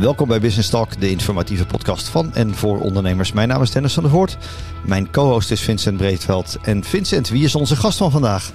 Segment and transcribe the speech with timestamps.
[0.00, 3.32] Welkom bij Business Talk, de informatieve podcast van en voor ondernemers.
[3.32, 4.38] Mijn naam is Dennis van der Voort.
[4.86, 6.58] Mijn co-host is Vincent Breedveld.
[6.62, 8.52] En Vincent, wie is onze gast van vandaag?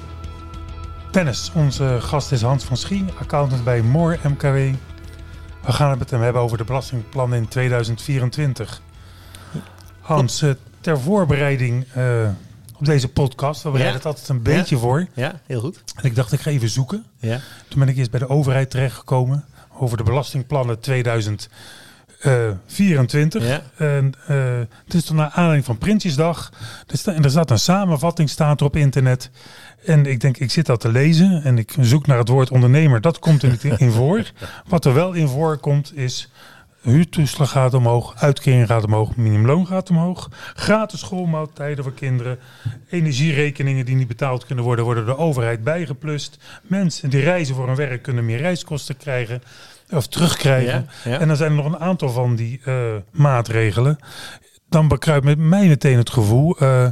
[1.12, 4.56] Dennis, onze gast is Hans van Schie, accountant bij Moor MKW.
[5.66, 8.82] We gaan het met hem hebben over de belastingplannen in 2024.
[10.00, 10.50] Hans, eh,
[10.82, 12.30] ter voorbereiding uh,
[12.78, 14.08] op deze podcast, we bereiden ja.
[14.08, 14.82] het altijd een beetje ja.
[14.82, 15.08] voor.
[15.14, 15.84] Ja, heel goed.
[15.96, 17.06] En ik dacht, ik ga even zoeken.
[17.20, 17.40] Ja.
[17.68, 19.46] Toen ben ik eerst bij de overheid terechtgekomen
[19.78, 23.48] over de belastingplannen 2024.
[23.48, 23.62] Ja.
[23.78, 26.52] En uh, het is toen naar aanleiding van Prinsjesdag.
[27.06, 29.30] En er staat een samenvatting staat er op internet.
[29.86, 33.02] En ik denk, ik zit dat te lezen en ik zoek naar het woord ondernemer.
[33.02, 34.32] Dat komt er niet in voor.
[34.68, 36.30] Wat er wel in voorkomt is
[36.86, 42.40] huurtoeslag gaat omhoog, uitkering gaat omhoog, minimumloon gaat omhoog, gratis schoolmaaltijden voor kinderen,
[42.90, 46.38] energierekeningen die niet betaald kunnen worden, worden de overheid bijgeplust.
[46.62, 49.42] Mensen die reizen voor hun werk kunnen meer reiskosten krijgen
[49.90, 50.88] of terugkrijgen.
[51.04, 51.20] Ja, ja.
[51.20, 53.98] En dan zijn er nog een aantal van die uh, maatregelen.
[54.70, 56.64] Dan bekruipt met mij meteen het gevoel.
[56.64, 56.88] Uh,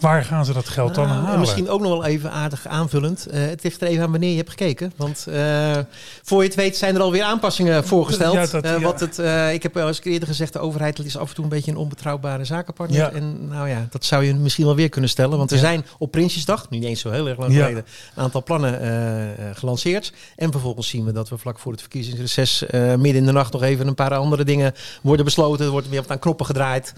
[0.00, 1.32] Waar gaan ze dat geld nou, dan halen?
[1.32, 3.26] En misschien ook nog wel even aardig aanvullend.
[3.30, 4.92] Uh, het ligt er even aan wanneer je hebt gekeken.
[4.96, 5.76] Want uh,
[6.22, 8.34] voor je het weet zijn er alweer aanpassingen voorgesteld.
[8.34, 8.80] Ja, dat, uh, ja.
[8.80, 9.18] wat het,
[9.54, 11.76] ik heb al eens eerder gezegd, de overheid is af en toe een beetje een
[11.76, 12.98] onbetrouwbare zakenpartner.
[12.98, 13.10] Ja.
[13.10, 15.38] En nou ja, dat zou je misschien wel weer kunnen stellen.
[15.38, 18.42] Want er zijn op Prinsjesdag, nu niet eens zo heel erg lang geleden, een aantal
[18.42, 18.80] plannen
[19.54, 20.12] gelanceerd.
[20.36, 23.62] En vervolgens zien we dat we vlak voor het verkiezingsreces midden in de nacht nog
[23.62, 25.64] even een paar andere dingen worden besloten.
[25.64, 26.94] Er wordt weer wat aan knoppen gedraaid.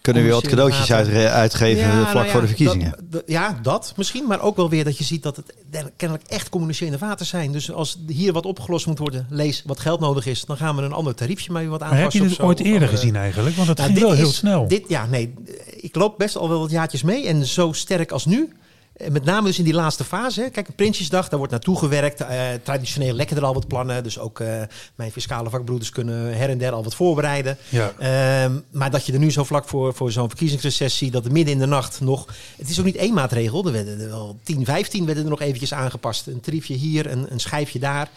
[0.00, 2.94] Kunnen we weer wat cadeautjes uit, uitgeven Ja, vlak nou ja, voor de verkiezingen?
[3.10, 4.26] dat- ja, dat misschien.
[4.26, 5.52] Maar ook wel weer dat je ziet dat het
[5.96, 7.52] kennelijk echt communicerende water zijn.
[7.52, 10.82] Dus als hier wat opgelost moet worden, lees wat geld nodig is, dan gaan we
[10.82, 12.22] een ander tariefje mee wat Maar heb aanpassen.
[12.22, 12.42] je dit zo.
[12.42, 13.56] ooit eerder andere- gezien eigenlijk?
[13.56, 14.68] Want het Nou, ging wel heel is- snel.
[14.68, 15.34] Dit, ja, nee.
[15.76, 17.26] Ik loop best al wel wat jaartjes mee.
[17.26, 18.52] En zo sterk als nu.
[19.00, 20.40] Eh, Met name dus in die laatste fase.
[20.40, 20.50] hè.
[20.50, 22.20] Kijk, Prinsjesdag, daar wordt naartoe gewerkt.
[22.20, 24.02] Eh, traditioneel lekken er al wat plannen.
[24.02, 24.62] Dus ook eh,
[24.94, 27.56] mijn fiscale vakbroeders kunnen her en der al wat voorbereiden.
[27.68, 27.92] Ja.
[27.98, 31.12] Ehm, maar dat je er nu zo vlak voor, voor zo'n verkiezingsreces ziet...
[31.12, 32.26] dat er midden in de nacht nog...
[32.56, 33.66] Het is ook niet één maatregel.
[33.66, 36.26] Er werden er wel 10, 15 werden er nog eventjes aangepast.
[36.26, 38.08] Een tariefje hier, een, een schijfje daar.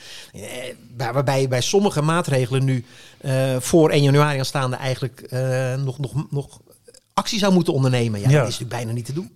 [0.97, 2.85] Waar- waarbij je bij sommige maatregelen nu...
[3.59, 5.31] voor 1 januari aanstaande eigenlijk
[5.83, 6.59] nog, nog, nog
[7.13, 8.19] actie zou moeten ondernemen.
[8.19, 8.37] Ja, Ja.
[8.39, 9.31] dat is natuurlijk bijna niet te doen.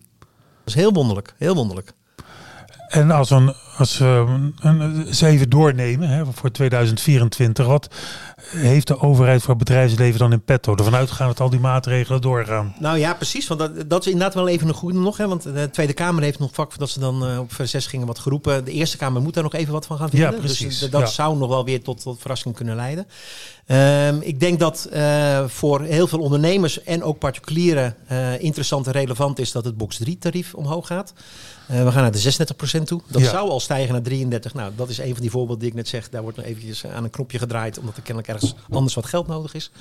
[0.67, 1.33] Dat is heel wonderlijk.
[1.37, 1.91] Heel wonderlijk.
[2.87, 7.95] En als, een, als we een, een, even doornemen hè, voor 2024, wat
[8.49, 10.75] heeft de overheid voor het bedrijfsleven dan in petto?
[10.75, 12.75] Ervan uitgaan dat al die maatregelen doorgaan.
[12.79, 13.47] Nou ja, precies.
[13.47, 15.17] Want dat, dat is inderdaad wel even een goede nog.
[15.17, 18.07] Hè, want de Tweede Kamer heeft nog vak dat ze dan eh, op vers gingen
[18.07, 18.65] wat geroepen.
[18.65, 20.31] De Eerste Kamer moet daar nog even wat van gaan vinden.
[20.31, 20.79] Ja, precies.
[20.79, 21.07] Dus dat Ja.
[21.07, 23.07] zou nog wel weer tot, tot verrassing kunnen leiden.
[23.65, 28.91] Ehm, ik denk dat eh, voor heel veel ondernemers en ook particulieren eh, interessant en
[28.91, 31.13] relevant is dat het box 3 tarief omhoog gaat.
[31.65, 32.17] We gaan naar de
[32.79, 33.01] 36% toe.
[33.07, 33.29] Dat Ja.
[33.29, 34.53] zou al stijgen naar 33.
[34.53, 36.09] Nou, dat is een van die voorbeelden die ik net zeg.
[36.09, 39.27] Daar wordt nog eventjes aan een knopje gedraaid, omdat er kennelijk ergens anders wat geld
[39.27, 39.71] nodig is.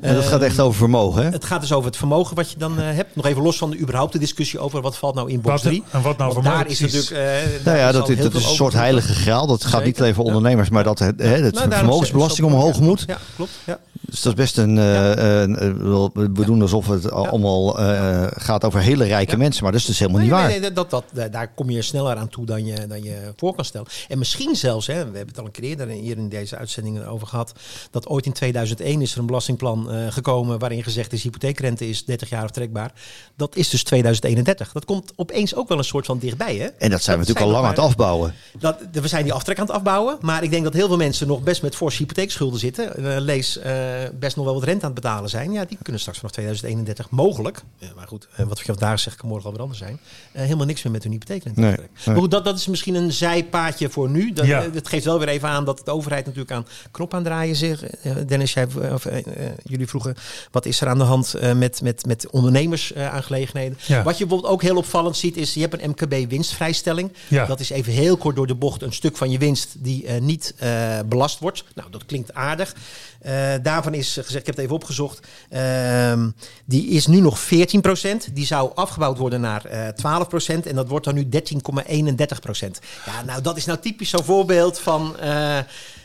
[0.00, 1.30] En dat gaat echt over vermogen, hè?
[1.30, 3.16] Het gaat dus over het vermogen wat je dan eh, hebt.
[3.16, 5.62] Nog even los van de überhaupt de discussie over wat valt nou in box Wat-
[5.72, 5.82] 3.
[5.90, 7.10] en wat nou vermogen daar is natuurlijk.
[7.10, 9.46] eh, Nou ja, is dat, is- dat een soort heilige graal.
[9.46, 12.82] Dat gaat niet alleen voor ondernemers, maar dat het, hè, het Nou, vermogensbelasting omhoog ja.
[12.84, 13.04] moet.
[13.06, 13.50] Ja, klopt.
[13.66, 13.78] Ja.
[14.00, 14.78] Dus dat is best een...
[14.78, 19.36] eh, wel- we doen alsof het allemaal eh, gaat over hele rijke Ja.
[19.38, 19.62] mensen.
[19.62, 20.60] Maar dat is dus helemaal Nee, niet nee, waar.
[20.60, 23.64] nee, dat, dat, daar kom je sneller aan toe dan je, dan je voor kan
[23.64, 23.86] stellen.
[24.08, 27.06] En misschien zelfs, hè, we hebben het al een keer eerder hier in deze uitzendingen
[27.06, 27.52] over gehad,
[27.94, 32.04] dat ooit in 2001 is er een belastingplan eh, gekomen waarin gezegd is hypotheekrente is
[32.04, 32.92] 30 jaar aftrekbaar.
[33.36, 34.72] Dat is dus 2031.
[34.72, 36.56] Dat komt opeens ook wel een soort van dichtbij.
[36.56, 36.66] Hè?
[36.66, 38.34] En dat zijn we natuurlijk al lang aan het afbouwen.
[38.58, 40.18] Dat, we zijn die aftrek aan het afbouwen.
[40.20, 42.96] Maar ik denk dat heel veel mensen nog best met forse hypotheekschulden zitten.
[42.96, 43.74] Eh, lees eh,
[44.18, 45.52] best nog wel wat rente aan het betalen zijn.
[45.52, 47.62] Ja, die kunnen straks vanaf 2031 mogelijk.
[47.78, 49.98] Ja, maar goed, wat ik vandaag zeg, kan morgen alweer anders zijn.
[50.32, 51.60] eh, helemaal niks meer met hun hypotheekrente.
[51.60, 51.88] Nee, aftrek.
[51.94, 52.06] nee.
[52.06, 54.32] Maar goed, dat, dat is misschien een zijpaadje voor nu.
[54.32, 54.68] Dat, Ja.
[54.68, 57.82] dat geeft wel weer even aan dat de overheid natuurlijk aan knop aan draaien zit.
[58.02, 59.24] Eh, Dennis, jij, of, eh, eh,
[59.64, 60.14] jullie vroegen,
[60.50, 63.78] wat is er aan de hand eh, met, met, met ondernemersaangelegenheden?
[63.86, 64.02] Ja.
[64.02, 67.12] Wat je bijvoorbeeld ook heel opvallend ziet, is je hebt een MKB-winstvrijstelling.
[67.28, 67.46] Ja.
[67.46, 70.20] Dat is even heel kort door de bocht een stuk van je winst die eh,
[70.20, 71.64] niet eh, belast wordt.
[71.74, 72.74] Nou, dat klinkt aardig.
[73.20, 76.28] Eh, daarvan is gezegd, ik heb het even opgezocht, ehm,
[76.64, 78.28] die is nu nog 14%.
[78.32, 82.78] Die zou afgebouwd worden naar eh 12% en dat wordt dan nu 13,31%.
[83.06, 85.16] Ja, nou dat is nou typisch zo'n voorbeeld van...
[85.18, 85.58] eh,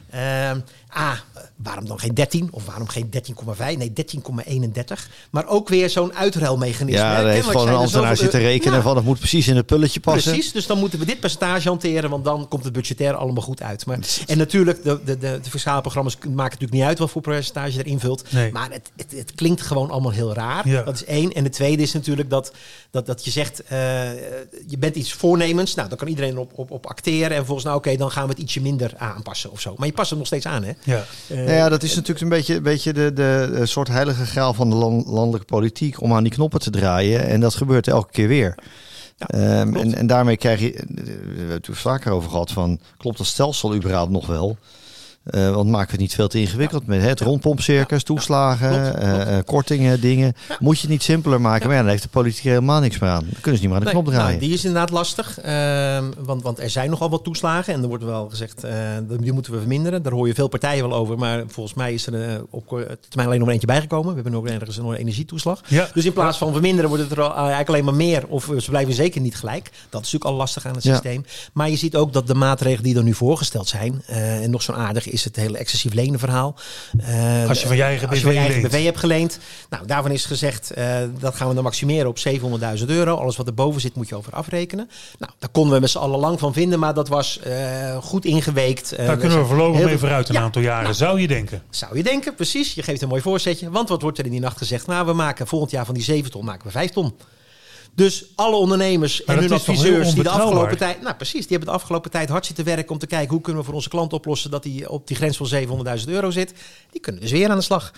[0.10, 0.60] ehm,
[0.98, 1.24] A,
[1.56, 2.48] waarom dan geen 13?
[2.52, 3.78] Of waarom geen 13,5?
[3.78, 5.10] Nee, 13,31.
[5.30, 7.02] Maar ook weer zo'n uitruilmechanisme.
[7.02, 7.24] Ja, hè.
[7.24, 8.82] daar heeft gewoon een er ambtenaar zoveel- zitten rekenen Ja.
[8.82, 10.32] van het moet precies in het pulletje passen.
[10.32, 13.62] Precies, dus dan moeten we dit percentage hanteren, want dan komt het budgetair allemaal goed
[13.62, 13.86] uit.
[13.86, 17.22] Maar, en natuurlijk, de, de, de, de fiscale programma's maken natuurlijk niet uit wat voor
[17.22, 18.32] percentage je erin vult.
[18.32, 18.52] Nee.
[18.52, 20.68] Maar het, het, het klinkt gewoon allemaal heel raar.
[20.68, 20.84] Ja.
[20.84, 21.32] Dat is één.
[21.32, 22.52] En de tweede is natuurlijk dat,
[22.92, 23.78] dat, dat je zegt, eh,
[24.68, 25.76] je bent iets voornemens.
[25.76, 27.38] Nou, dan kan iedereen op, op, op acteren.
[27.38, 29.74] En volgens nou, oké, dan gaan we het ietsje minder aanpassen of zo.
[29.78, 30.72] Maar je past het nog steeds aan, hè?
[30.84, 31.04] Ja.
[31.28, 34.54] Eh, Nou ja, dat is natuurlijk een beetje, een beetje de, de, soort heilige graal
[34.54, 37.28] van de lan- landelijke politiek om aan die knoppen te draaien.
[37.28, 38.56] En dat gebeurt elke keer weer.
[39.18, 42.52] Ja, Ehm, en, en daarmee krijg je, eh, we hebben het er vaker over gehad,
[42.52, 44.58] van klopt dat stelsel überhaupt nog wel?
[45.30, 49.12] Eh, want maken we het niet veel te ingewikkeld met het rondpompcircus, toeslagen, klopt, eh,
[49.14, 49.28] klopt.
[49.28, 50.34] eh, kortingen, dingen.
[50.50, 50.58] Ja.
[50.60, 51.62] Moet je het niet simpeler maken?
[51.62, 51.66] Ja.
[51.68, 53.24] Maar ja, dan heeft de politiek helemaal niks meer aan.
[53.32, 54.28] Dan kunnen ze niet meer aan de Nee, knop draaien.
[54.28, 55.40] nou, die is inderdaad lastig.
[55.40, 57.74] ehm, want, want er zijn nogal wat toeslagen.
[57.74, 58.74] En er wordt wel gezegd, eh,
[59.20, 60.04] die moeten we verminderen.
[60.04, 61.18] Daar hoor je veel partijen wel over.
[61.18, 64.16] Maar volgens mij is er op termijn alleen nog maar eentje bijgekomen.
[64.16, 65.62] We hebben ook ergens een energietoeslag.
[65.68, 65.88] Ja.
[65.94, 68.24] Dus in plaats van verminderen wordt het er eigenlijk alleen maar meer.
[68.28, 69.64] Of ze blijven zeker niet gelijk.
[69.64, 69.74] Dat
[70.06, 70.92] is natuurlijk al lastig aan het Ja.
[70.94, 71.26] systeem.
[71.54, 74.04] Maar je ziet ook dat de maatregelen die er nu voorgesteld zijn.
[74.08, 76.56] eh, en nog zo aardig is het hele excessief lenen verhaal.
[77.00, 78.62] Eh, Als je van je eigen als je BV eigen.
[78.62, 79.40] BV hebt geleend.
[79.70, 83.16] Nou, daarvan is gezegd, eh, dat gaan we dan maximeren op 700.000 euro.
[83.16, 84.90] Alles wat erboven zit moet je over afrekenen.
[85.20, 86.80] Nou, daar konden we met z'n allen lang van vinden.
[86.80, 88.98] Maar dat was eh, goed ingeweekt.
[88.98, 91.62] Daar kunnen we voorlopig mee vooruit een Ja, aantal jaren, nou, zou je denken.
[91.70, 92.74] zou je denken, precies.
[92.74, 93.70] Je geeft een mooi voorzetje.
[93.70, 94.88] Want wat wordt er in die nacht gezegd?
[94.88, 97.14] Nou, we maken volgend jaar van die 7 ton maken we 5 ton.
[97.96, 101.68] Dus alle ondernemers Maar en hun adviseurs die de afgelopen tijd, nou precies, die hebben
[101.68, 104.14] de afgelopen tijd hard zitten werken om te kijken hoe kunnen we voor onze klant
[104.14, 105.50] oplossen dat hij op die grens van
[106.00, 106.54] 700.000 euro zit.
[106.92, 107.94] Die kunnen dus weer aan de slag.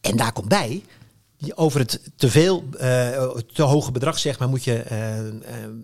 [0.00, 0.82] En daar komt bij,
[1.54, 5.34] over het te veel, eh, te hoge bedrag zeg maar, moet je eh, eh,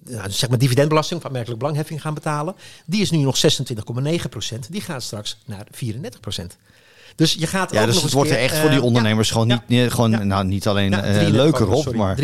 [0.04, 2.54] nou, zeg maar dividendbelasting of aanmerkelijk belangheffing gaan betalen.
[2.86, 4.72] Die is nu nog 26,9 procent.
[4.72, 6.56] Die gaat straks naar 34 procent.
[7.16, 8.84] Dus je gaat Ja, ook dus nog het eens wordt er echt voor die eh,
[8.84, 10.22] ondernemers ja, gewoon ja, niet, nee, gewoon, ja.
[10.22, 12.16] nou, niet alleen ja, eh 33 leuker op, sorry, maar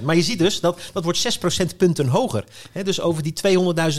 [0.00, 2.44] 33% Maar je ziet dus dat dat wordt 6 procentpunten hoger.
[2.72, 3.32] He, dus over die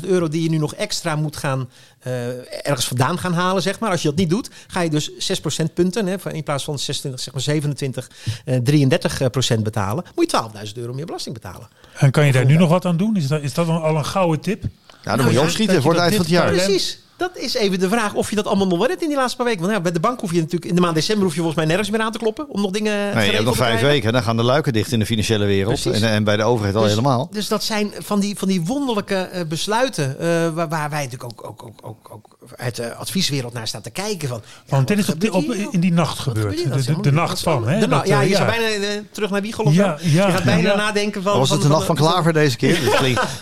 [0.03, 1.69] 200.000 euro die je nu nog extra moet gaan
[1.99, 2.27] eh,
[2.67, 3.91] ergens vandaan gaan halen, zeg maar.
[3.91, 6.79] Als je dat niet doet, ga je dus 6 procentpunten, hè, van- in plaats van
[6.79, 8.09] 26, zeg maar 27,
[8.45, 11.67] eh, 33 procent betalen, moet je 12.000 euro meer belasting betalen.
[11.97, 13.15] En kan je daar nu nog wat aan doen?
[13.15, 14.61] Is dat, is dat al een gouden tip?
[14.61, 14.71] nou,
[15.03, 16.51] dan Nou moet je ja, opschieten voor het eind van het jaar.
[16.51, 16.99] Precies.
[17.19, 19.37] Dat is even de vraag of je dat allemaal nog wel hebt in die laatste
[19.37, 19.61] paar weken.
[19.61, 21.57] Want ja, bij de bank hoef je natuurlijk in de maand december hoef je volgens
[21.57, 23.15] mij nergens meer aan te kloppen om nog dingen.
[23.15, 24.13] Nee, je hebt nog vijf weken.
[24.13, 25.85] Dan gaan de luiken dicht in de financiële wereld.
[25.85, 27.27] En, en bij de overheid al Dus- helemaal.
[27.31, 30.19] Dus dat zijn van die, van die wonderlijke eh, besluiten.
[30.19, 33.81] eh, waar, waar wij natuurlijk ook, ook, ook, ook, ook uit de advieswereld naar staan
[33.81, 34.27] te kijken.
[34.27, 35.67] Van, ja, Want dit is op, die- op, nou?
[35.71, 36.59] in die nacht gebeurd.
[36.59, 37.01] hier?
[37.01, 37.67] De, nacht van.
[37.67, 37.79] Hè?
[37.79, 40.07] De na- Dat, ja, eh, je zou bijna eh, terug naar Wiegel of Ja, zo.
[40.07, 40.75] ja, je gaat bijna ja.
[40.75, 41.37] nadenken van...
[41.39, 42.79] Was het de van- nacht van Klaver deze keer?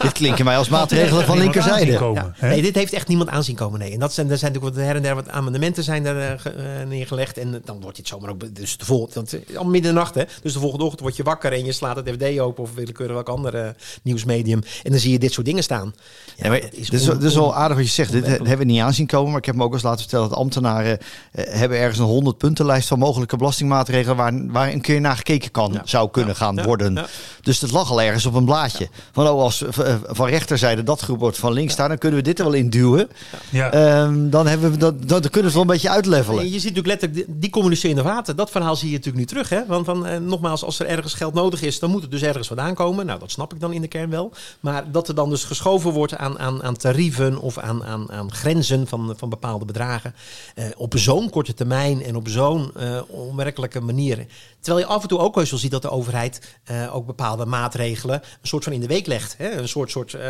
[0.01, 1.95] dit, klinkt, dit mij als maatregelen van linkerzijde.
[1.97, 2.31] komen, Ja.
[2.35, 2.49] hè?
[2.49, 3.66] Nee, dit heeft echt niemand aanzien komen.
[3.71, 3.91] Nee.
[3.93, 6.81] En dat zijn, er zijn natuurlijk wat her en der wat amendementen zijn er eh,
[6.81, 7.37] eh, neergelegd.
[7.37, 8.55] En dan wordt dit zomaar ook.
[8.55, 10.23] Dus de volgende, want, eh, allemaal midden in de nacht, hè?
[10.41, 13.13] Dus de volgende ochtend word je wakker en je slaat het FD open of willekeurig
[13.15, 13.69] welk ander eh,
[14.01, 14.61] nieuwsmedium.
[14.83, 15.93] En dan zie je dit soort dingen staan.
[16.35, 18.11] Ja, maar dat is, on- dit is wel on- aardig wat je zegt.
[18.11, 19.29] Dit he- hebben we niet aanzien komen.
[19.29, 20.97] Maar ik heb me ook eens laten vertellen dat ambtenaren
[21.31, 25.51] eh, hebben ergens een 100 puntenlijst van mogelijke belastingmaatregelen waar, waar een keer naar gekeken
[25.51, 25.81] kan, Ja.
[25.85, 26.37] zou kunnen Ja.
[26.39, 26.63] gaan Ja.
[26.63, 27.05] worden.
[27.41, 28.87] Dus het lag al ergens op een blaadje.
[29.11, 32.25] Van oh, als eh, van rechterzijde dat groep wordt van links staan, dan kunnen we
[32.25, 33.09] dit er wel in duwen.
[33.57, 33.71] Ja.
[33.71, 36.43] Ehm, dan, hebben we dat, dan kunnen we het wel een beetje uitlevelen.
[36.43, 38.35] Je ziet natuurlijk letterlijk die, communicerende vaten.
[38.35, 39.49] Dat verhaal zie je natuurlijk nu terug.
[39.49, 39.65] Hè?
[39.67, 42.47] Want van, eh, nogmaals, als er ergens geld nodig is, dan moet het dus ergens
[42.47, 43.05] vandaan komen.
[43.05, 44.33] Nou, dat snap ik dan in de kern wel.
[44.59, 48.31] Maar dat er dan dus geschoven wordt aan, aan, aan tarieven of aan, aan, aan
[48.31, 50.13] grenzen van, van bepaalde bedragen.
[50.55, 54.25] eh, op zo'n korte termijn en op zo'n eh, onwerkelijke manier.
[54.67, 58.15] Terwijl je af en toe ook wel ziet dat de overheid eh, ook bepaalde maatregelen
[58.15, 59.35] een soort van in de week legt.
[59.37, 59.51] Hè?
[59.51, 60.21] Een soort, soort eh,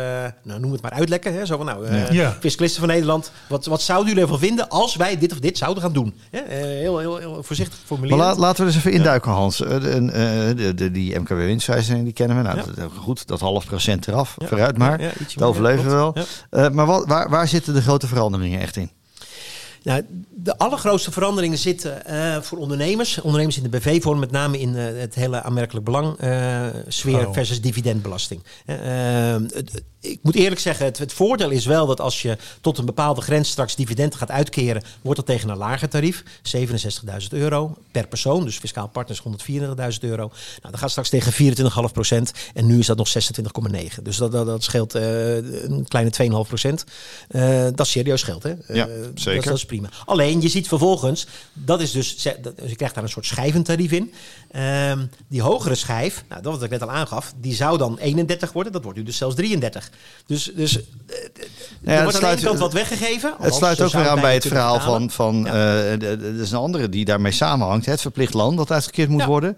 [0.42, 1.34] nou, noem het maar uitlekken.
[1.34, 1.46] Hè?
[1.46, 2.36] Zo van, nou, eh, Ja.
[2.40, 5.82] fiscalisten van Nederland, wat, wat zouden jullie ervan vinden als wij dit of dit zouden
[5.82, 6.14] gaan doen?
[6.30, 6.40] Hè?
[6.56, 8.18] Heel, heel, heel voorzichtig Maar formuleren.
[8.24, 9.56] laat, laten we eens even induiken, Hans.
[9.56, 11.14] De, eh, de, de, die
[12.04, 12.42] die kennen we.
[12.42, 12.64] Nou, Ja.
[12.74, 14.34] dat- goed, dat half procent eraf.
[14.38, 14.46] Ja.
[14.46, 15.00] Vooruit maar.
[15.00, 16.14] Ja, ja, ietsje dat overleven we wel.
[16.50, 18.90] Eh, maar wat, waar, waar zitten de grote veranderingen echt in?
[19.82, 20.02] Nou,
[20.34, 23.20] de allergrootste veranderingen zitten eh, voor ondernemers.
[23.20, 27.32] Ondernemers in de BV-vorm, met name in eh, het hele aanmerkelijk belang eh, sfeer Oh.
[27.32, 28.42] versus dividendbelasting.
[28.66, 32.84] Het- ik moet eerlijk zeggen, het, het voordeel is wel dat als je tot een
[32.84, 36.22] bepaalde grens straks dividend gaat uitkeren, wordt dat tegen een lager tarief,
[36.56, 38.44] 67.000 euro per persoon.
[38.44, 39.58] Dus fiscaal partners 134.000
[40.00, 40.26] euro.
[40.26, 41.56] Nou, dat gaat straks tegen
[41.88, 42.32] 24,5 procent.
[42.54, 44.02] En nu is dat nog 26,9.
[44.02, 46.10] Dus dat, dat, dat scheelt eh, een kleine
[46.44, 46.84] 2,5 procent.
[47.28, 48.50] Eh, dat is serieus geld, hè?
[48.68, 49.44] Ja, Eh, dat- zeker.
[49.44, 49.88] Dat, is prima.
[50.04, 54.12] Alleen, je ziet vervolgens, dat is dus, dat- je krijgt daar een soort schijventarief in.
[54.50, 58.52] Ehm, die hogere schijf, nou, dat wat ik net al aangaf, die zou dan 31
[58.52, 58.72] worden.
[58.72, 59.87] Dat wordt nu dus zelfs 33.
[60.26, 60.82] Dus, dus eh,
[61.80, 63.34] Ja, er wordt aan de ene kant wat weggegeven.
[63.40, 65.52] Het sluit ook weer aan bij het verhaal van, van Ja.
[65.52, 67.86] eh, er is een andere die daarmee samenhangt.
[67.86, 69.26] Het verplicht loon dat uitgekeerd moet Ja.
[69.26, 69.56] worden.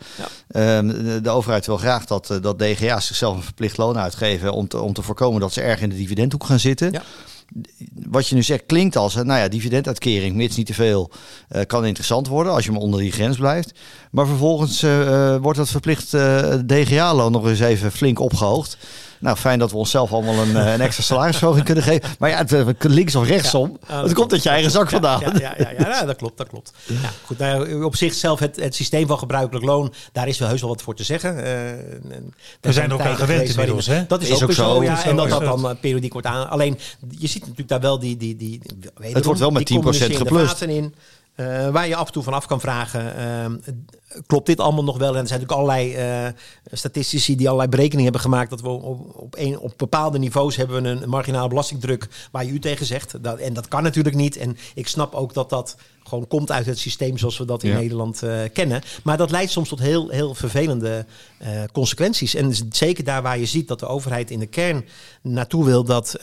[0.51, 4.53] Ehm, de, de overheid wil graag dat, eh, dat DGA's zichzelf een verplicht loon uitgeven
[4.53, 7.03] om te, om te voorkomen dat ze erg in de dividendhoek gaan zitten.
[8.09, 11.11] Wat je nu zegt klinkt als, nou ja, dividenduitkering, mits niet te veel,
[11.67, 13.73] kan interessant worden als je maar onder die grens blijft.
[14.11, 14.81] Maar vervolgens
[15.41, 18.77] wordt dat verplicht eh, DGA-loon nog eens even flink opgehoogd.
[19.21, 22.11] Nou, fijn dat we onszelf allemaal een, eh, een extra salarisverhoging kunnen geven.
[22.19, 25.21] Maar ja, het, eh, links of rechtsom, Ja, het komt uit je eigen zak vandaan.
[25.21, 26.73] Ja, ja, ja, ja, ja, dat klopt, dat klopt.
[26.87, 30.61] Ja, goed, nou, op zichzelf het, het systeem van gebruikelijk loon, daar is wel heus
[30.61, 31.45] wel wat voor te zeggen.
[31.45, 34.07] Eh, en- en- We zijn er ook aan gewend inmiddels, hè?
[34.07, 34.75] Dat is, Is ook, zo.
[34.75, 34.97] zo, ja.
[34.97, 36.50] Zo En dat dat dan periodiek wordt aan.
[36.50, 36.79] Alleen,
[37.19, 38.17] je ziet natuurlijk daar wel die...
[38.17, 38.61] die, die,
[38.95, 40.62] wederom, Het wordt wel met die 10% communicerende geplust.
[40.62, 40.95] in.
[41.35, 43.57] eh, waar je af en toe van af kan vragen, ehm,
[44.26, 45.14] klopt dit allemaal nog wel?
[45.14, 46.33] En er zijn natuurlijk allerlei eh,
[46.73, 50.83] statistici die allerlei berekeningen hebben gemaakt dat we op, op, een, op bepaalde niveaus hebben
[50.83, 53.23] we een marginale belastingdruk waar je u tegen zegt.
[53.23, 54.37] Dat, en dat kan natuurlijk niet.
[54.37, 57.71] En ik snap ook dat dat gewoon komt uit het systeem zoals we dat in
[57.71, 57.76] Ja.
[57.76, 58.83] Nederland eh, kennen.
[59.02, 61.07] Maar dat leidt soms tot heel, heel vervelende
[61.38, 62.35] eh, consequenties.
[62.35, 64.85] En zeker daar waar je ziet dat de overheid in de kern
[65.23, 66.19] naartoe wil dat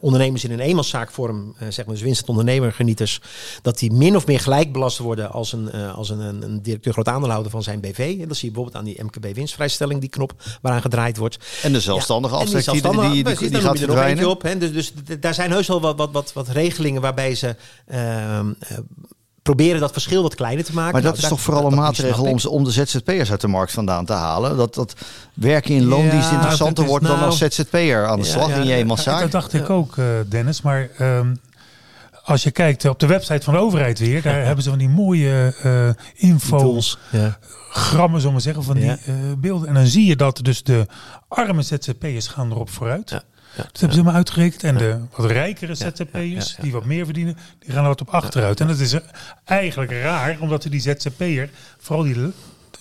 [0.00, 3.20] ondernemers in een eenmanszaakvorm, zeg maar dus winst ondernemer genieters,
[3.62, 7.08] dat die min of meer gelijk belast worden als een, als een, een, directeur groot
[7.30, 8.22] aandeelhouder van zijn BV.
[8.22, 10.32] En dat zie je bijvoorbeeld aan die MKB winstvrijstelling, die knop
[10.62, 11.38] waaraan gedraaid wordt.
[11.62, 14.28] En de zelfstandige Ja, aftrek, die, die, die, die, precies, die daar gaat er verdwijnen.
[14.28, 14.58] Op, hè.
[14.58, 17.56] Dus, dus daar zijn heus wel wat, wat, wat, wat regelingen waarbij ze
[17.86, 18.78] ehm, eh,
[19.42, 20.92] proberen dat verschil wat kleiner te maken.
[20.92, 23.72] Maar dat Nou, is toch vooral een maatregel om, om de ZZP'ers uit de markt
[23.72, 24.56] vandaan te halen?
[24.56, 24.94] Dat, dat
[25.34, 28.54] werken in loondienst Ja, interessanter wordt dan nou- als ZZP'er aan de Ja, slag ja,
[28.54, 28.76] in je ja.
[28.76, 29.20] eenmanszaak?
[29.20, 30.62] Dat dacht ik ook, eh, Dennis.
[30.62, 31.34] Maar ehm,
[32.24, 34.88] als je kijkt op de website van de overheid weer, daar hebben ze van die
[34.88, 36.98] mooie eh info, Tools.
[37.10, 37.38] Ja.
[37.70, 38.98] grammen, zullen we zeggen, van Ja.
[39.04, 39.68] die eh, beelden.
[39.68, 40.86] En dan zie je dat dus de
[41.28, 43.10] arme ZZP'ers gaan erop vooruit.
[43.10, 43.22] Ja.
[43.56, 44.64] Dat hebben ze maar uitgerekend.
[44.64, 48.60] En de wat rijkere ZZP'ers, die wat meer verdienen, die gaan er wat op achteruit.
[48.60, 49.00] En dat is eh,
[49.44, 52.32] eigenlijk raar, omdat die ZZP'er, vooral die,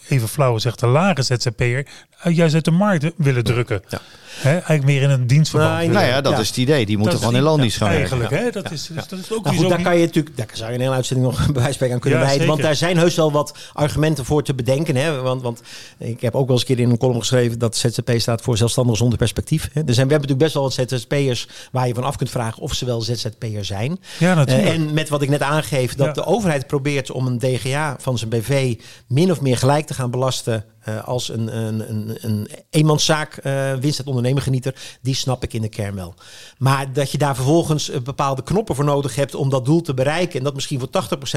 [0.08, 1.88] even flauw zegt, de lage ZZP'er,
[2.20, 3.82] eh, juist uit de markt willen drukken.
[3.88, 4.02] Ja.
[4.40, 5.78] Hè, eigenlijk meer in een dienstverband.
[5.78, 5.94] Willen.
[5.94, 6.40] Nou ja, dat Ja.
[6.40, 6.86] is het idee.
[6.86, 8.20] Die moeten gewoon in loondienst gaan werken.
[8.20, 8.62] Eigenlijk, hè?
[8.62, 10.70] Dat is, dus, dat is ook Nou goed, zo daar kan je natuurlijk, daar zou
[10.70, 12.48] je een hele uitzending nog bij aan kunnen Ja, wijden.
[12.48, 14.96] Want daar zijn heus wel wat argumenten voor te bedenken.
[14.96, 15.22] Hè?
[15.22, 15.62] Want, want
[15.98, 18.58] ik heb ook wel eens een keer in een column geschreven dat ZZP staat voor
[18.58, 19.70] zelfstandig zonder perspectief.
[19.74, 19.82] Hè?
[19.86, 22.62] Er zijn, we hebben natuurlijk best wel wat ZZP'ers waar je van af kunt vragen
[22.62, 24.00] of ze wel ZZP'er zijn.
[24.20, 24.68] Ja, natuurlijk.
[24.68, 26.14] Eh, en met wat ik net aangeef, dat Ja.
[26.14, 28.76] de overheid probeert om een DGA van zijn BV
[29.08, 33.74] min of meer gelijk te gaan belasten eh, als een, een, een, een eenmanszaak eh
[33.74, 36.14] winst het ondernemergenieter, die snap ik in de kern wel.
[36.58, 39.94] Maar dat je daar vervolgens eh, bepaalde knoppen voor nodig hebt om dat doel te
[39.94, 40.90] bereiken en dat misschien voor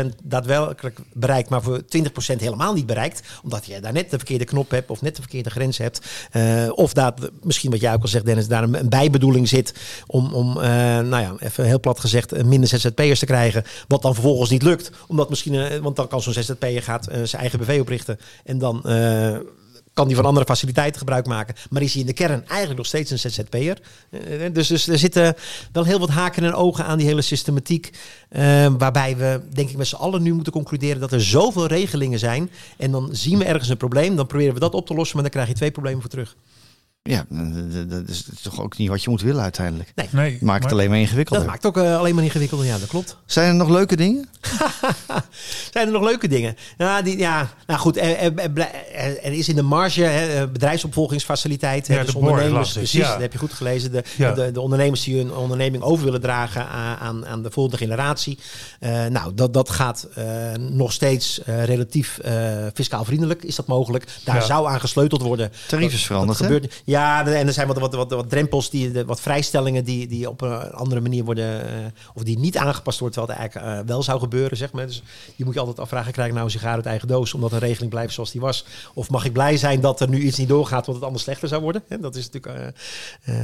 [0.03, 1.85] 80% daadwerkelijk bereikt, maar voor 20%
[2.37, 5.51] helemaal niet bereikt, omdat je daar net de verkeerde knop hebt of net de verkeerde
[5.51, 6.01] grens hebt,
[6.75, 9.75] of dat misschien wat jij ook al zegt Dennis, daar een, een bijbedoeling zit
[10.07, 14.51] om, om nou ja, even heel plat gezegd, minder ZZP'ers te krijgen, wat dan vervolgens
[14.51, 18.59] niet lukt, omdat misschien, want dan kan zo'n ZZP'er gaat zijn eigen BV oprichten en
[18.59, 18.83] dan
[19.93, 21.55] kan die van andere faciliteiten gebruik maken.
[21.71, 23.79] Maar is hij in de kern eigenlijk nog steeds een ZZP'er.
[24.11, 24.21] Eh,
[24.53, 25.35] dus, dus er zitten
[25.73, 27.91] wel heel wat haken en ogen aan die hele systematiek.
[28.29, 32.19] eh, waarbij we, denk ik, met z'n allen nu moeten concluderen dat er zoveel regelingen
[32.19, 32.51] zijn.
[32.77, 34.17] En dan zien we ergens een probleem.
[34.17, 35.15] Dan proberen we dat op te lossen.
[35.15, 36.37] Maar dan krijg je twee problemen voor terug.
[37.05, 37.25] Ja,
[37.89, 39.93] dat- is toch ook niet wat je moet willen uiteindelijk.
[40.11, 41.45] nee, Maakt het alleen maar ingewikkelder.
[41.45, 42.67] Dat maakt ook eh, alleen maar ingewikkelder.
[42.67, 43.17] Ja, dat klopt.
[43.27, 44.29] Zijn er nog leuke dingen?
[45.73, 46.57] Zijn er nog leuke dingen?
[46.79, 51.87] Ja, die, ja nou goed, er, er, er, er is in de marge hè, bedrijfsopvolgingsfaciliteit.
[51.89, 53.11] hè, Ja, dus ondernemers, precies, ja.
[53.13, 53.93] dat heb je goed gelezen.
[53.93, 54.33] De, Ja.
[54.33, 58.39] de, de ondernemers die hun onderneming over willen dragen aan, aan, aan de volgende generatie.
[58.81, 60.25] Eh, nou, dat, dat gaat eh,
[60.59, 63.43] nog steeds eh, relatief eh, fiscaal vriendelijk.
[63.45, 64.05] Is dat mogelijk?
[64.25, 64.41] Daar Ja.
[64.45, 65.53] zou aan gesleuteld worden.
[65.69, 66.55] Tarief is Dat- veranderd, dat hè?
[66.93, 70.73] Ja, en er zijn wat, wat, wat, drempels, die, wat vrijstellingen die, die op een
[70.73, 71.75] andere manier worden, eh,
[72.15, 74.87] of die niet aangepast wordt, terwijl het eigenlijk eh, wel zou gebeuren, zeg maar.
[74.87, 75.03] Dus
[75.37, 77.59] je moet je altijd afvragen, krijg ik nou een sigaar uit eigen doos, omdat een
[77.59, 78.65] regeling blijft zoals die was?
[78.95, 81.49] Of mag ik blij zijn dat er nu iets niet doorgaat, want het anders slechter
[81.49, 81.83] zou worden?
[82.01, 82.75] Dat is natuurlijk
[83.23, 83.35] eh,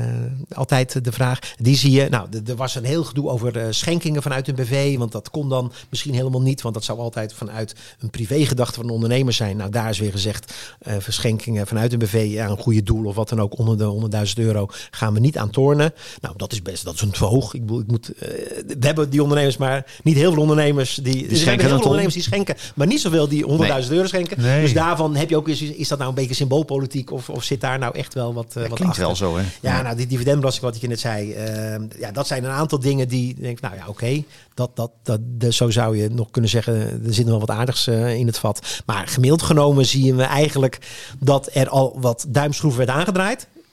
[0.52, 1.38] altijd de vraag.
[1.56, 5.12] Die zie je, nou, er was een heel gedoe over schenkingen vanuit een BV, want
[5.12, 8.94] dat kon dan misschien helemaal niet, want dat zou altijd vanuit een privégedachte van een
[8.94, 9.56] ondernemer zijn.
[9.56, 13.28] Nou, daar is weer gezegd, verschenkingen vanuit een BV aan een goede doel of wat
[13.28, 15.92] dan ook onder de 100.000 euro gaan we niet aan tornen.
[16.20, 17.54] Nou, dat is best, dat is een te hoog.
[17.54, 18.28] Ik, bedoel, ik moet, eh,
[18.66, 21.80] we hebben die ondernemers, maar niet heel veel ondernemers die, die schenken schenken heel veel
[21.82, 23.44] ondernemers die schenken, maar niet zoveel die
[23.84, 24.40] 100.000 euro schenken.
[24.42, 24.60] Nee.
[24.62, 27.60] Dus daarvan heb je ook eens, is dat nou een beetje symboolpolitiek of, of zit
[27.60, 29.04] daar nou echt wel wat, eh, wat Klinkt achter?
[29.04, 29.42] wel zo, hè?
[29.60, 32.78] Ja, nou, die dividendbelasting, wat ik je net zei, eh, ja, dat zijn een aantal
[32.78, 34.22] dingen die ik denk, nou ja, oké,
[34.54, 36.74] dat, dat, dat, de- zo zou je nog kunnen zeggen,
[37.06, 38.82] er zit nog wel wat aardigs eh, in het vat.
[38.86, 40.78] Maar gemiddeld genomen zien we eigenlijk
[41.18, 43.27] dat er al wat duimschroeven werd aangedraaid.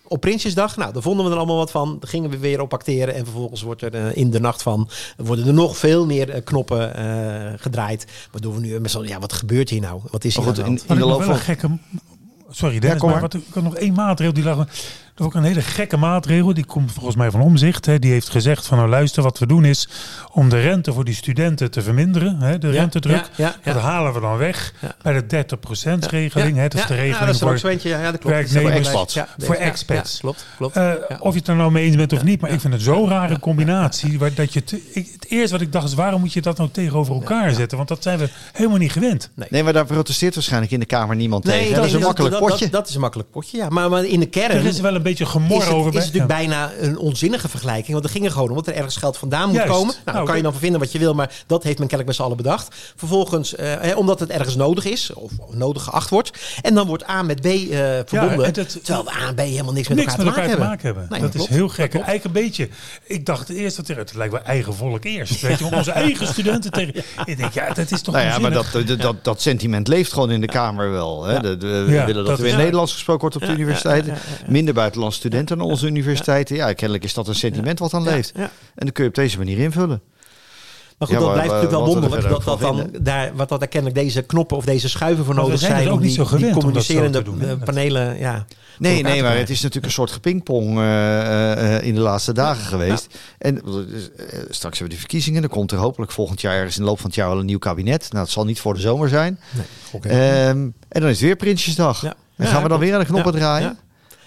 [0.08, 1.98] Op Prinsjesdag, nou, daar vonden we er allemaal wat van.
[2.00, 3.16] Daar gingen we weer op acteren.
[3.16, 6.44] En vervolgens wordt er eh, in de nacht van worden er nog veel meer eh,
[6.44, 8.06] knoppen eh, gedraaid.
[8.32, 10.02] Waardoor we nu met zo'n, ja, wat gebeurt hier nou?
[10.12, 10.90] Wat is hier Maar goed, aan de hand?
[10.92, 11.78] in- de loop van- gekke...
[12.50, 13.30] Sorry Dennis, kom maar maar.
[13.32, 14.68] wat, ik had nog één maatregel die lag...
[15.18, 16.54] is ook een hele gekke maatregel.
[16.54, 17.86] Die komt volgens mij van Omzicht.
[17.86, 18.00] Hè.
[18.00, 19.88] Die heeft gezegd van nou luister, wat we doen is
[20.32, 22.42] om de rente voor die studenten te verminderen.
[22.42, 23.16] Hè, de Ja, rentedruk.
[23.36, 23.74] ja, ja, ja.
[23.74, 24.96] Dat halen we dan weg Ja.
[25.02, 26.58] bij de 30% regeling.
[26.58, 26.68] Hè.
[26.68, 27.48] Dat is de ja, regeling voor
[28.30, 28.92] werknemers.
[28.92, 30.20] Dat is Voor expats.
[30.20, 30.76] klopt, klopt.
[30.76, 31.18] Eh, Ja.
[31.20, 33.10] Of je het er nou mee eens bent of niet, maar ik vind het zo'n
[33.10, 34.20] rare combinatie.
[34.20, 36.58] Waar dat je te- ik, het eerste wat ik dacht is, waarom moet je dat
[36.58, 37.78] nou tegenover elkaar zetten?
[37.78, 39.30] Want dat zijn we helemaal niet gewend.
[39.50, 41.70] Nee, maar daar protesteert waarschijnlijk in de Kamer niemand tegen.
[41.70, 42.64] Dat, nee, is een makkelijk dat, potje.
[42.66, 43.70] Dat, dat is een makkelijk potje, ja.
[43.70, 45.94] Maar, maar in de kern Er is wel een beetje gemor is het, over.
[45.94, 46.38] is natuurlijk ja.
[46.38, 47.92] bijna een onzinnige vergelijking.
[47.92, 49.72] Want er ging er gewoon om dat er ergens geld vandaan moet Juist.
[49.74, 49.94] komen.
[50.06, 51.14] Nou, Nou, kan je dat- dan van vinden wat je wil.
[51.14, 52.76] Maar dat heeft men kennelijk met z'n allen bedacht.
[52.96, 55.14] Vervolgens, eh, hè, omdat het ergens nodig is.
[55.14, 56.32] Of nodig geacht wordt.
[56.62, 57.54] En dan wordt A met B eh,
[58.06, 58.46] verbonden.
[58.46, 60.62] en dat- terwijl A en B helemaal niks met niks elkaar, met te, elkaar te
[60.62, 61.08] maken maken hebben.
[61.10, 61.92] Nee, dat is heel gek.
[61.92, 62.02] Dat.
[62.02, 62.70] Eigenlijk een beetje.
[63.04, 65.42] Ik dacht eerst dat er, het lijkt wel eigen volk eerst.
[65.42, 67.04] Weet je, want onze eigen studenten tegen.
[67.26, 68.88] Ik denk, ja, dat is toch Nou ja, maar onzinnig?
[68.88, 71.24] dat, dat, dat sentiment leeft gewoon in de Kamer wel.
[71.24, 71.40] Hè?
[71.40, 73.54] De, de- we Ja, willen dat dat er weer Nederlands gesproken wordt op de Ja,
[73.54, 74.18] ja, universiteiten.
[74.96, 76.56] Buitenlandse studenten aan onze universiteiten.
[76.56, 78.32] Ja, kennelijk is dat een sentiment wat dan leeft.
[78.36, 78.42] ja.
[78.44, 80.02] En dan kun je op deze manier invullen.
[80.98, 82.30] Maar goed, Ja, dat blijft natuurlijk wel er wonderlijk.
[82.30, 85.60] Dat, dat dan daar, wat dat er kennelijk deze knoppen of deze schuiven voor nodig
[85.60, 85.92] zijn het zijn.
[85.94, 87.54] ook om niet die, zo gewend die om dat zo communicerende te doen, hè?
[87.60, 88.18] eh, panelen.
[88.20, 88.46] Ja,
[88.80, 92.64] Nee, nee, maar het is natuurlijk een soort gepingpong eh, eh, in de laatste dagen
[92.66, 93.08] geweest.
[93.38, 93.62] En
[94.50, 95.42] straks hebben we de verkiezingen.
[95.42, 97.46] Dan komt er hopelijk volgend jaar, ergens in de loop van het jaar, wel een
[97.46, 98.08] nieuw kabinet.
[98.12, 99.40] Nou, het zal niet voor de zomer zijn.
[99.52, 100.08] Nee, oké.
[100.10, 100.50] Ehm,
[100.88, 102.02] en dan is het weer Prinsjesdag.
[102.02, 102.10] Ja.
[102.36, 102.84] En Ja, gaan we dan klopt.
[102.84, 103.78] weer aan de knoppen Ja, draaien?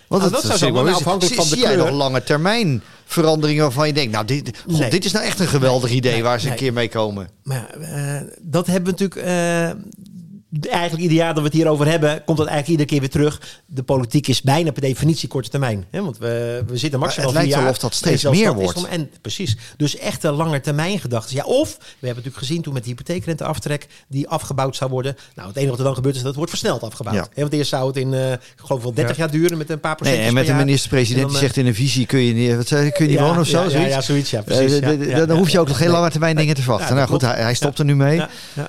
[0.08, 3.62] Want Nou, het, dat zou wel afhankelijk van de zie jij nog lange termijn veranderingen
[3.62, 4.90] waarvan je denkt, nou, dit, god, Nee.
[4.90, 7.28] dit is nou echt een geweldig idee Nee, waar ze een keer mee komen.
[7.42, 9.28] Maar eh, dat hebben we natuurlijk.
[9.28, 9.70] eh,
[10.70, 13.60] eigenlijk ieder jaar dat we het hierover hebben, komt dat eigenlijk iedere keer weer terug.
[13.66, 15.84] De politiek is bijna per definitie korte termijn.
[15.90, 16.02] Hè?
[16.02, 17.70] Want we, we zitten maximaal het lijkt wel jaar.
[17.70, 18.86] of dat steeds meer wordt.
[18.86, 19.56] En, precies.
[19.76, 21.36] Dus echte lange termijn gedachten.
[21.36, 25.16] Ja, of, we hebben natuurlijk gezien toen met de hypotheekrenteaftrek die afgebouwd zou worden.
[25.34, 27.16] Nou, het enige wat er dan gebeurt is dat het wordt versneld afgebouwd.
[27.16, 27.26] Ja.
[27.34, 29.22] Hè, Want eerst zou het in, eh, ik geloof wel 30 Ja.
[29.22, 30.18] jaar duren met een paar procent.
[30.18, 32.92] Nee, en met de minister-president die zegt in een visie kun je niet, wat kun
[33.04, 33.62] je niet wonen of zo.
[33.62, 33.94] Ja, zoiets.
[33.94, 34.30] ja, zoiets.
[34.30, 34.78] Ja, precies.
[34.78, 36.96] Eh, d- ja, dan hoef je ook nog geen lange termijn dingen te verwachten.
[36.96, 38.20] Nou goed, hij, stopt er nu mee.
[38.20, 38.26] Eh,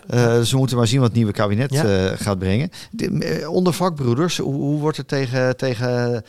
[0.08, 2.10] we moeten maar zien wat het nieuwe kabinet Ja.
[2.12, 2.72] eh, gaat brengen.
[2.92, 6.24] De- eh, onder vakbroeders, hoe, hoe wordt er tegen, tegen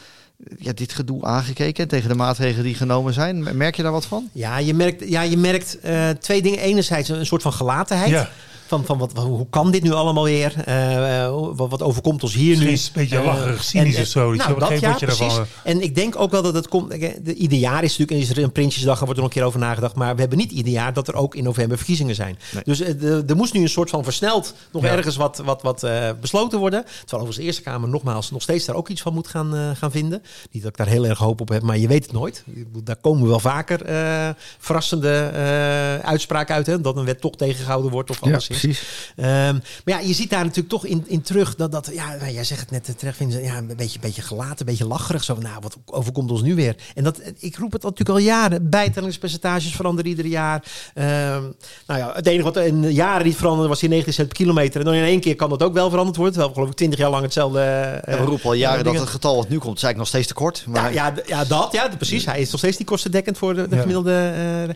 [0.59, 1.89] ja, dit gedoe aangekeken?
[1.89, 3.57] Tegen de maatregelen die genomen zijn?
[3.57, 4.29] Merk je daar wat van?
[4.33, 6.59] Ja, je merkt, ja, je merkt eh, twee dingen.
[6.59, 8.11] Enerzijds een soort van gelatenheid.
[8.11, 8.29] Ja.
[8.71, 10.55] Van, van wat, hoe kan dit nu allemaal weer?
[10.65, 12.69] Eh, eh, wat, wat overkomt ons hier nu?
[12.71, 14.33] Een beetje Eh, lacherig, cynisch en- of zo.
[14.35, 16.93] Nou, dat ja, daarvan, En ik denk ook wel dat het komt.
[17.35, 19.61] ieder jaar is natuurlijk is er een Prinsjesdag, er wordt er nog een keer over
[19.61, 19.95] nagedacht.
[19.95, 22.39] Maar we hebben niet ieder jaar dat er ook in november verkiezingen zijn.
[22.53, 22.63] Nee.
[22.65, 22.81] Dus
[23.29, 24.89] er moest nu een soort van versneld nog Ja.
[24.89, 26.83] ergens wat, wat, wat eh, besloten worden.
[26.85, 29.71] Terwijl overigens de Eerste Kamer nogmaals nog steeds daar ook iets van moet gaan, eh,
[29.75, 30.23] gaan vinden.
[30.51, 32.45] Niet dat ik daar heel erg hoop op heb, maar je weet het nooit.
[32.85, 34.29] Daar komen wel vaker eh,
[34.59, 36.67] verrassende eh, uitspraken uit.
[36.67, 38.19] Hè, dat een wet toch tegengehouden wordt of
[38.65, 39.13] anderszins.
[39.17, 42.33] Ehm, maar ja, je ziet daar natuurlijk toch in, in terug dat dat, ja, nou,
[42.33, 44.87] jij zegt het net eh, terecht, vinden ze, ja, een beetje, beetje gelaten, een beetje
[44.87, 45.25] lacherig.
[45.25, 46.77] Zo nou, wat overkomt ons nu weer?
[46.95, 48.71] En dat, ik roep het natuurlijk al jaren.
[48.71, 50.65] Bijtellingspercentages veranderen ieder jaar.
[50.95, 51.43] Ehm,
[51.87, 54.81] nou ja, het enige wat in jaren niet veranderde was die 19 cent per kilometer.
[54.81, 56.35] En dan in één keer kan dat ook wel veranderd worden.
[56.35, 57.61] Terwijl we geloof ik 20 jaar lang hetzelfde...
[57.61, 60.07] eh, we roepen al jaren eh, dat het getal wat nu komt, is eigenlijk nog
[60.09, 60.63] steeds te kort.
[60.67, 62.27] ja, Maar ja, ja, dat, ja, precies.
[62.27, 64.13] Hij is nog steeds niet kostendekkend voor de, gemiddelde.
[64.13, 64.69] eh,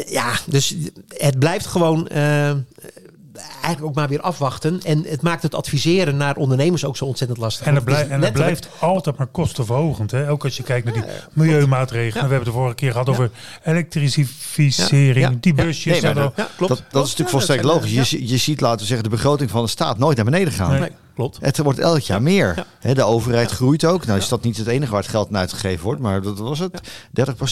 [0.00, 0.74] eh, ja, dus
[1.08, 2.50] het blijft gewoon eh,
[3.34, 4.80] eigenlijk ook maar weer afwachten.
[4.84, 7.66] En het maakt het adviseren naar ondernemers ook zo ontzettend lastig.
[7.66, 10.10] En het, Want blijft en altijd maar kostenverhogend.
[10.10, 10.30] Hè?
[10.30, 12.06] Ook als je kijkt naar die milieumaatregelen.
[12.06, 12.12] Ja.
[12.12, 13.30] We hebben het de vorige keer gehad over
[13.62, 15.16] elektrificering.
[15.16, 15.30] Ja.
[15.30, 15.36] Ja.
[15.40, 15.64] Die Ja.
[15.64, 16.00] busjes.
[16.00, 16.58] Nee, dat- Ja, klopt.
[16.58, 17.06] dat, dat Klopt.
[17.06, 18.10] is natuurlijk Ja, volstrekt dat logisch.
[18.10, 20.80] Je, je ziet, laten we zeggen, de begroting van de staat nooit naar beneden gaan.
[20.80, 20.90] Nee.
[21.14, 21.38] Klopt.
[21.40, 22.64] Het wordt elk jaar meer.
[22.80, 22.94] Ja.
[22.94, 24.06] De overheid groeit ook.
[24.06, 26.00] Nou is dat niet het enige waar het geld naar uitgegeven wordt.
[26.00, 26.80] Maar dat was het.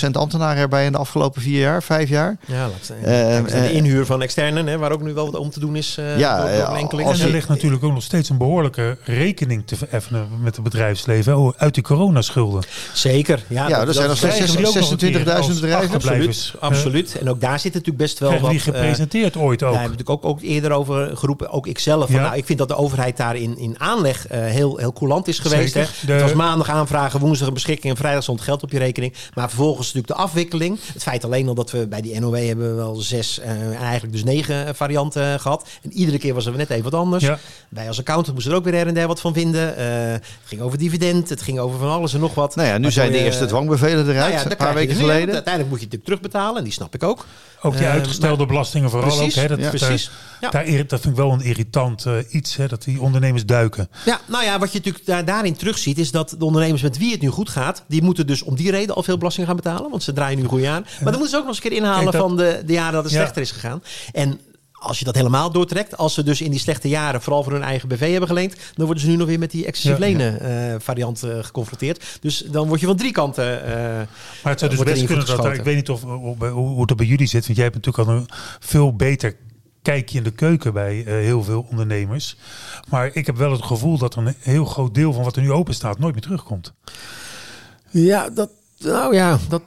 [0.07, 2.37] 30% ambtenaren erbij in de afgelopen vier jaar, vijf jaar.
[2.46, 2.68] Ja.
[3.03, 5.77] Eh, naar de inhuur van externen, hè, waar ook nu wel wat om te doen
[5.77, 5.96] is.
[5.99, 7.09] eh, Ja, door- door een enkeling.
[7.09, 10.64] als En er ligt natuurlijk ook nog steeds een behoorlijke rekening te vereffenen met het
[10.64, 11.38] bedrijfsleven.
[11.38, 12.62] Oh, uit die coronaschulden.
[12.92, 13.42] Zeker.
[13.49, 15.51] Ja, Ja, dat- er zijn dat- nog steeds Krijgen die ook nog een keer 26.000
[15.51, 15.94] als bedrijven.
[15.94, 17.18] Absoluut, absoluut.
[17.20, 18.51] En ook daar zit natuurlijk best wel wat...
[18.51, 19.73] die gepresenteerd ooit ook.
[19.73, 22.07] Daar hebben we natuurlijk ook, ook eerder over geroepen, ook ikzelf.
[22.07, 22.23] Van, Ja.
[22.23, 25.39] nou, ik vind dat de overheid daar in, in aanleg eh, heel, heel coulant is
[25.39, 25.75] geweest.
[25.75, 25.85] Hè.
[25.85, 26.07] Zeker.
[26.07, 29.15] De- Het was maandag aanvragen, woensdag een beschikking en vrijdag stond geld op je rekening.
[29.35, 30.79] Maar vervolgens natuurlijk de afwikkeling.
[30.93, 34.13] Het feit alleen al dat we bij die NOW hebben we wel zes, eh, eigenlijk
[34.13, 35.69] dus negen eh, varianten gehad.
[35.83, 37.25] En iedere keer was er net even wat anders.
[37.25, 37.39] Ja.
[37.69, 39.77] Wij als accountant moesten er ook weer her en der wat van vinden.
[39.77, 42.57] Eh, het ging over dividend, het ging over van alles en nog wat.
[42.57, 44.33] Nou ja, nu zijn de je- eerste dwangbevelen eruit.
[44.35, 45.35] Nou ja, een paar weken geleden.
[45.35, 47.27] Uiteindelijk moet je het natuurlijk terugbetalen en die snap ik ook.
[47.63, 49.43] Ook die uitgestelde belastingen vooral Precies, ook.
[49.43, 50.11] Hè, dat, ja, daar- precies.
[50.41, 50.51] Ja.
[50.51, 52.57] Daar, dat vind ik wel een irritant iets.
[52.57, 53.88] Hè, dat die ondernemers duiken.
[54.05, 57.12] Ja, nou ja, wat je natuurlijk daar, daarin terugziet, is dat de ondernemers met wie
[57.12, 59.90] het nu goed gaat, die moeten dus om die reden al veel belasting gaan betalen,
[59.90, 60.83] want ze draaien nu goed aan.
[60.83, 62.72] Maar dan moeten ze ook nog eens een keer inhalen Kijk, dat- van de, de
[62.72, 63.83] jaren dat het slechter is gegaan.
[64.12, 64.40] En
[64.72, 67.62] als je dat helemaal doortrekt, als ze dus in die slechte jaren vooral voor hun
[67.62, 70.12] eigen BV hebben geleend, dan worden ze nu nog weer met die excessief Ja, ja.
[70.16, 72.05] lenen eh, variant eh, geconfronteerd.
[72.20, 73.64] Dus dan word je van drie kanten.
[73.66, 74.07] eh, Maar
[74.53, 76.96] het zou dus best kunnen dat, ik weet niet of, of- hoe, hoe het er
[76.96, 78.26] bij jullie zit, want jij hebt natuurlijk al een
[78.61, 79.37] veel beter
[79.83, 82.37] kijkje in de keuken bij eh, heel veel ondernemers.
[82.88, 85.53] Maar ik heb wel het gevoel dat een heel groot deel van wat er nu
[85.53, 86.73] open staat nooit meer terugkomt.
[87.90, 88.51] Ja, dat.
[88.79, 89.62] Nou ja, dat.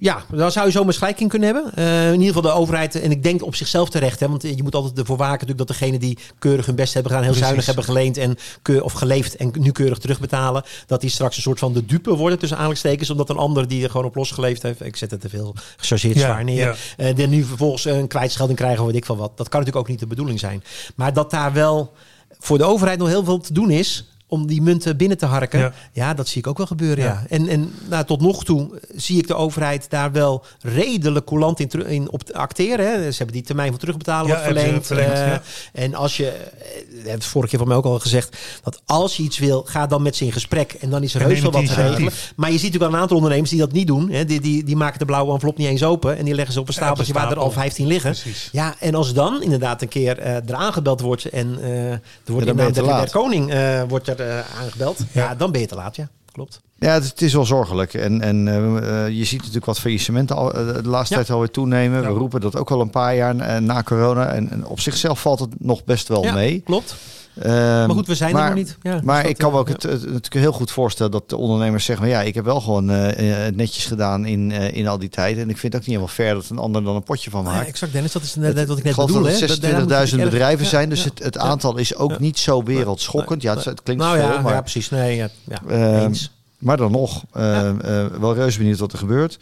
[0.00, 1.74] Ja, daar zou je zo eens gelijk in kunnen hebben.
[1.74, 4.20] Eh, in ieder geval de overheid, en ik denk op zichzelf terecht.
[4.20, 7.12] Hè, want je moet altijd ervoor waken natuurlijk dat degenen die keurig hun best hebben
[7.12, 7.62] gedaan, heel Precies.
[7.62, 11.42] zuinig hebben geleend en keur, of geleefd en nu keurig terugbetalen, dat die straks een
[11.42, 14.62] soort van de dupe worden tussen aanhalingstekens, omdat een ander die er gewoon op losgeleefd
[14.62, 16.74] heeft, ik zet het te veel gechargeerd Ja, zwaar neer, ja.
[16.96, 19.36] eh, die nu vervolgens een kwijtschelding krijgen, of weet ik van wat.
[19.36, 20.62] Dat kan natuurlijk ook niet de bedoeling zijn.
[20.96, 21.92] Maar dat daar wel
[22.38, 25.58] voor de overheid nog heel veel te doen is om die munten binnen te harken.
[25.58, 25.72] Ja.
[25.92, 27.04] Ja, dat zie ik ook wel gebeuren.
[27.04, 27.10] Ja.
[27.10, 27.24] Ja.
[27.28, 31.86] En, en nou, tot nog toe zie ik de overheid daar wel redelijk coulant in,
[31.86, 32.86] in op te acteren.
[32.86, 33.10] Hè.
[33.10, 35.42] Ze hebben die termijn van terugbetalen Ja, verlengd, eh, ja.
[35.72, 39.22] En als je, eh, het vorige keer van mij ook al gezegd, dat als je
[39.22, 40.72] iets wil, ga dan met ze in gesprek.
[40.72, 42.12] En dan is er heus wel wat te regelen.
[42.36, 44.10] Maar je ziet natuurlijk wel een aantal ondernemers die dat niet doen.
[44.10, 44.24] Hè.
[44.24, 46.16] Die, die, die maken de blauwe envelop niet eens open.
[46.16, 48.10] En die leggen ze op een de stapeltje waar er al 15 liggen.
[48.10, 48.48] Precies.
[48.52, 52.46] Ja, en als dan inderdaad een keer eh eraan gebeld wordt en eh er wordt
[52.46, 53.00] in der, laat.
[53.00, 54.98] der koning eh, wordt er eh, aangebeld.
[55.12, 55.34] Ja.
[55.34, 56.08] Dan ben je te laat, ja.
[56.32, 56.60] Klopt.
[56.78, 57.94] Ja, het, het is wel zorgelijk.
[57.94, 62.02] En, en eh, eh, je ziet natuurlijk wat faillissementen al, de laatste tijd alweer toenemen.
[62.02, 64.32] We roepen dat ook al een paar jaar na corona.
[64.32, 66.60] En, en op zichzelf valt het nog best wel ja, mee.
[66.60, 66.96] Klopt.
[67.42, 67.52] Ehm,
[67.86, 68.76] Maar goed, we zijn maar, er nog niet.
[68.82, 71.36] Ja, Maar dat, ik kan me ook het, het natuurlijk heel goed voorstellen dat de
[71.36, 74.88] ondernemers zeggen: maar ja, ik heb wel gewoon eh, eh, netjes gedaan in, eh, in
[74.88, 75.38] al die tijd.
[75.38, 77.44] En ik vind het ook niet helemaal fair dat een ander dan een potje van
[77.44, 77.66] ja, maakt.
[77.68, 78.12] exact, Dennis.
[78.12, 79.22] Dat is net wat ik ik net geloof bedoel.
[79.22, 81.40] Dat- daar moet je 26.000 erg- bedrijven ja, zijn, dus ja, het, het ja.
[81.40, 82.16] aantal is ook Ja.
[82.20, 83.42] niet zo wereldschokkend.
[83.42, 84.90] Ja, het, het klinkt Nou veel, ja, maar, ja, precies.
[84.90, 86.12] Nee, ja, ja, Ehm,
[86.58, 87.74] maar dan nog, eh, Ja.
[87.84, 89.38] eh, wel reuze benieuwd wat er gebeurt.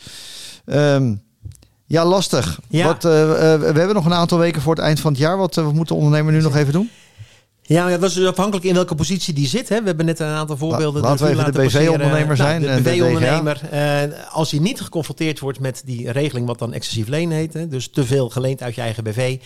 [0.65, 1.15] Ehm,
[1.87, 2.59] ja, lastig.
[2.69, 2.87] Ja.
[2.87, 3.09] Wat, we
[3.75, 5.37] hebben nog een aantal weken voor het eind van het jaar.
[5.37, 6.91] Wat, eh, wat moet de ondernemer nu nog even doen?
[7.69, 9.69] Ja, maar dat is dus afhankelijk in welke positie die zit.
[9.69, 9.81] Hè.
[9.81, 11.03] We hebben net een aantal voorbeelden.
[11.03, 11.59] laten we even de.
[11.59, 13.61] BV-ondernemer zijn Nou, en de de BV-ondernemer.
[13.71, 14.01] eh,
[14.33, 17.53] als hij niet geconfronteerd wordt met die regeling, wat dan excessief leen heet.
[17.55, 19.37] Hè, dus te veel geleend uit je eigen BV.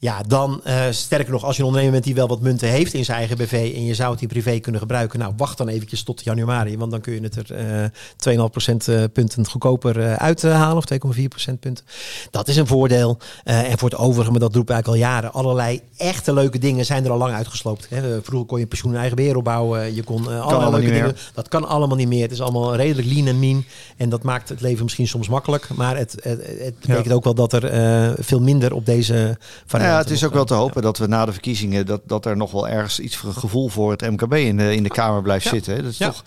[0.00, 2.94] Ja, dan eh, sterker nog, als je een ondernemer bent die wel wat munten heeft
[2.94, 5.68] in zijn eigen BV en je zou het in privé kunnen gebruiken, nou wacht dan
[5.68, 10.14] eventjes tot januari, want dan kun je het er eh 2,5% eh, punten goedkoper eh,
[10.14, 10.84] uithalen of
[11.16, 11.84] 2,4% punten.
[12.30, 13.18] Dat is een voordeel.
[13.44, 16.84] Eh, en voor het overige, maar dat roepen eigenlijk al jaren, allerlei echte leuke dingen
[16.84, 17.86] zijn er al lang uitgesloopt.
[17.88, 18.22] Hè.
[18.22, 21.02] Vroeger kon je pensioen en eigen beheer opbouwen, je kon eh, allerlei leuke meer.
[21.02, 21.16] dingen.
[21.34, 22.22] Dat kan allemaal niet meer.
[22.22, 23.64] Het is allemaal redelijk lean en mean.
[23.96, 25.68] En dat maakt het leven misschien soms makkelijk.
[25.74, 29.89] Maar het, het, het betekent ook wel dat er eh, veel minder op deze variant.
[29.90, 31.86] Ja, het is ook wel te hopen dat we na de verkiezingen...
[31.86, 34.74] dat, dat er nog wel ergens iets voor een gevoel voor het MKB in de,
[34.74, 35.74] in de Kamer blijft zitten.
[35.74, 35.82] hè.
[35.82, 36.24] Dat is toch...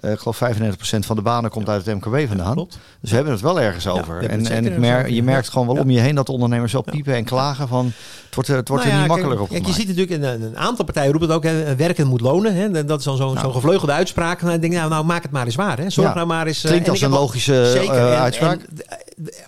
[0.00, 2.52] eh, ik geloof 95% van de banen komt uit het MKB vandaan.
[2.54, 2.78] Klopt.
[3.00, 4.28] Dus we hebben het wel ergens over.
[4.30, 6.82] en en ik mer je merkt gewoon wel om je heen dat de ondernemers wel
[6.82, 7.92] piepen en klagen van...
[8.26, 10.42] het wordt, er- het wordt Nou er niet makkelijker op kijk, je ziet natuurlijk, een,
[10.42, 12.54] een aantal partijen roepen het ook, hè, werken moet lonen.
[12.54, 12.84] Hè.
[12.84, 13.52] Dat is dan zo'n Nou.
[13.52, 14.42] gevleugelde uitspraak.
[14.42, 15.78] Nou, ik denk, nou, nou, maak het maar eens waar.
[15.78, 15.90] Hè.
[15.90, 16.64] Zorg nou maar eens...
[16.64, 17.94] eh, Klinkt als een logische Zeker.
[17.94, 18.60] eh, uitspraak.
[18.60, 18.96] eh,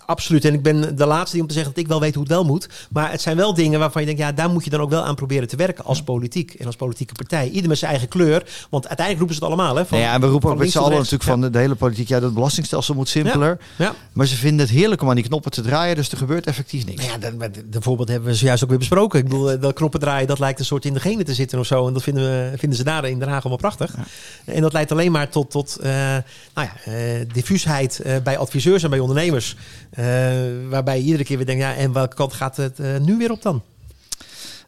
[0.05, 0.45] absoluut.
[0.45, 2.31] En ik ben de laatste die om te zeggen dat ik wel weet hoe het
[2.31, 2.69] wel moet.
[2.89, 5.03] Maar het zijn wel dingen waarvan je denkt, ja, daar moet je dan ook wel
[5.03, 7.49] aan proberen te werken als politiek en als politieke partij.
[7.49, 8.43] Ieder met zijn eigen kleur.
[8.69, 9.75] Want uiteindelijk roepen ze het allemaal.
[9.75, 11.57] Hè, van, Nou ja, en we roepen van ook met z'n allen natuurlijk van de,
[11.59, 12.07] hele politiek...
[12.07, 13.57] ja, dat belastingstelsel moet simpeler.
[13.77, 13.93] Ja.
[14.13, 15.95] Maar ze vinden het heerlijk om aan die knoppen te draaien...
[15.95, 17.05] dus er gebeurt effectief niks.
[17.07, 19.19] Nou ja, dat, dat- dat voorbeeld hebben we zojuist ook weer besproken.
[19.19, 21.59] Ik bedoel, eh, dat knoppen draaien, dat lijkt een soort in de genen te zitten
[21.59, 21.87] of zo.
[21.87, 23.95] En dat vinden, we, vinden ze daar in Den Haag allemaal prachtig.
[24.45, 25.91] En dat leidt alleen maar tot, tot eh,
[26.53, 26.93] nou ja, eh,
[27.33, 29.55] diffuusheid eh, bij adviseurs en bij ondernemers.
[29.89, 30.05] Eh,
[30.69, 33.31] waarbij je iedere keer weer denkt, ja, en welke kant gaat het eh, nu weer
[33.31, 33.61] op dan?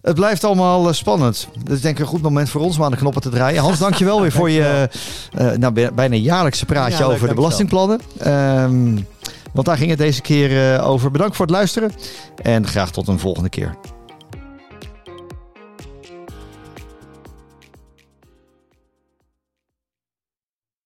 [0.06, 1.48] Het blijft allemaal eh, spannend.
[1.64, 3.62] Dat is denk ik een goed moment voor ons om aan de knoppen te draaien.
[3.62, 4.64] Hans, dankjewel weer voor je
[5.34, 8.00] eh, nou, bij- bijna jaarlijkse praatje Ja, leuk, over de belastingplannen.
[8.20, 8.98] Ehm,
[9.54, 11.12] want daar ging het deze keer eh, over.
[11.12, 11.92] Bedankt voor het luisteren
[12.42, 13.76] en graag tot een volgende keer.